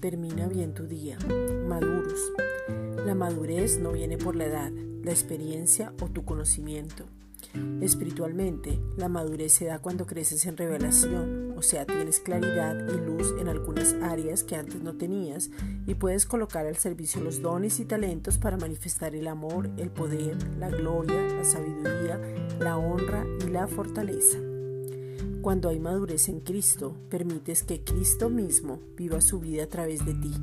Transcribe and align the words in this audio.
termina 0.00 0.48
bien 0.48 0.74
tu 0.74 0.88
día. 0.88 1.16
Maduros. 1.68 2.32
La 3.06 3.14
madurez 3.14 3.78
no 3.78 3.92
viene 3.92 4.18
por 4.18 4.34
la 4.34 4.46
edad, 4.46 4.72
la 5.04 5.12
experiencia 5.12 5.92
o 6.02 6.08
tu 6.08 6.24
conocimiento. 6.24 7.04
Espiritualmente, 7.80 8.80
la 8.96 9.08
madurez 9.08 9.52
se 9.52 9.66
da 9.66 9.78
cuando 9.78 10.06
creces 10.06 10.44
en 10.46 10.56
revelación, 10.56 11.54
o 11.56 11.62
sea, 11.62 11.86
tienes 11.86 12.18
claridad 12.18 12.76
y 12.88 12.96
luz 12.98 13.32
en 13.40 13.48
algunas 13.48 13.94
áreas 14.02 14.42
que 14.42 14.56
antes 14.56 14.82
no 14.82 14.96
tenías 14.96 15.50
y 15.86 15.94
puedes 15.94 16.26
colocar 16.26 16.66
al 16.66 16.76
servicio 16.76 17.20
los 17.20 17.42
dones 17.42 17.78
y 17.78 17.84
talentos 17.84 18.38
para 18.38 18.56
manifestar 18.56 19.14
el 19.14 19.28
amor, 19.28 19.70
el 19.76 19.90
poder, 19.90 20.36
la 20.58 20.68
gloria, 20.68 21.22
la 21.28 21.44
sabiduría, 21.44 22.20
la 22.58 22.76
honra 22.76 23.24
y 23.46 23.50
la 23.50 23.68
fortaleza. 23.68 24.49
Cuando 25.42 25.68
hay 25.68 25.80
madurez 25.80 26.28
en 26.28 26.40
Cristo, 26.40 26.94
permites 27.08 27.62
que 27.62 27.82
Cristo 27.82 28.30
mismo 28.30 28.80
viva 28.96 29.20
su 29.20 29.40
vida 29.40 29.64
a 29.64 29.68
través 29.68 30.04
de 30.04 30.14
ti. 30.14 30.34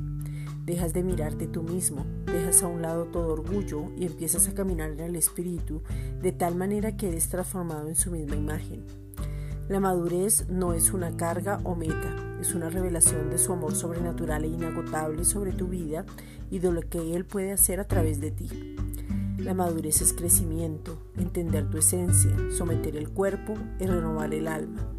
Dejas 0.64 0.92
de 0.92 1.02
mirarte 1.02 1.46
tú 1.46 1.62
mismo, 1.62 2.04
dejas 2.26 2.62
a 2.62 2.66
un 2.66 2.82
lado 2.82 3.06
todo 3.06 3.32
orgullo 3.32 3.84
y 3.96 4.06
empiezas 4.06 4.48
a 4.48 4.54
caminar 4.54 4.90
en 4.90 5.00
el 5.00 5.16
Espíritu 5.16 5.82
de 6.20 6.32
tal 6.32 6.56
manera 6.56 6.96
que 6.96 7.08
eres 7.08 7.28
transformado 7.28 7.88
en 7.88 7.96
su 7.96 8.10
misma 8.10 8.36
imagen. 8.36 8.84
La 9.68 9.80
madurez 9.80 10.48
no 10.48 10.74
es 10.74 10.92
una 10.92 11.16
carga 11.16 11.60
o 11.64 11.74
meta, 11.74 12.38
es 12.40 12.54
una 12.54 12.70
revelación 12.70 13.30
de 13.30 13.38
su 13.38 13.52
amor 13.52 13.74
sobrenatural 13.74 14.44
e 14.44 14.48
inagotable 14.48 15.24
sobre 15.24 15.52
tu 15.52 15.68
vida 15.68 16.04
y 16.50 16.58
de 16.58 16.72
lo 16.72 16.82
que 16.82 17.14
Él 17.14 17.24
puede 17.24 17.52
hacer 17.52 17.78
a 17.78 17.84
través 17.84 18.20
de 18.20 18.30
ti. 18.30 18.77
La 19.38 19.54
madurez 19.54 20.02
es 20.02 20.12
crecimiento, 20.12 20.98
entender 21.16 21.70
tu 21.70 21.78
esencia, 21.78 22.36
someter 22.50 22.96
el 22.96 23.08
cuerpo 23.08 23.54
y 23.78 23.86
renovar 23.86 24.34
el 24.34 24.48
alma. 24.48 24.92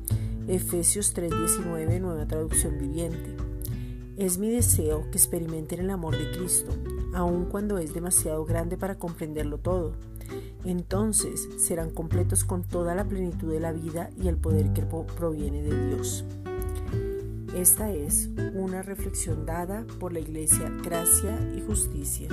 Efesios 0.48 1.14
3:19, 1.14 2.00
nueva 2.00 2.26
traducción 2.26 2.80
viviente. 2.80 3.36
Es 4.16 4.38
mi 4.38 4.50
deseo 4.50 5.12
que 5.12 5.18
experimenten 5.18 5.82
el 5.82 5.90
amor 5.90 6.18
de 6.18 6.32
Cristo, 6.32 6.72
aun 7.14 7.46
cuando 7.46 7.80
es 7.80 7.94
demasiado 7.94 8.46
grande 8.46 8.78
para 8.78 8.98
comprenderlo 8.98 9.58
todo. 9.58 9.96
Entonces 10.64 11.50
serán 11.58 11.90
completos 11.90 12.46
con 12.46 12.64
toda 12.64 12.96
la 12.96 13.06
plenitud 13.06 13.52
de 13.52 13.60
la 13.60 13.74
vida 13.74 14.10
y 14.18 14.30
el 14.30 14.38
poder 14.38 14.72
que 14.72 14.84
proviene 14.84 15.64
de 15.64 15.88
Dios. 15.88 16.24
Esta 17.54 17.92
es 17.92 18.30
una 18.54 18.84
reflexión 18.84 19.46
dada 19.46 19.86
por 20.00 20.14
la 20.14 20.20
Iglesia 20.22 20.72
Gracia 20.82 21.38
y 21.58 21.62
Justicia. 21.62 22.30